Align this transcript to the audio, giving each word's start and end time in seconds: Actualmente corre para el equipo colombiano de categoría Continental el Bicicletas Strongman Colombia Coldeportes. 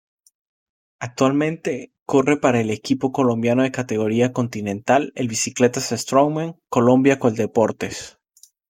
Actualmente 0.99 1.93
corre 2.07 2.35
para 2.35 2.59
el 2.59 2.71
equipo 2.71 3.11
colombiano 3.11 3.61
de 3.61 3.71
categoría 3.71 4.33
Continental 4.33 5.13
el 5.15 5.27
Bicicletas 5.27 5.89
Strongman 5.95 6.57
Colombia 6.69 7.19
Coldeportes. 7.19 8.17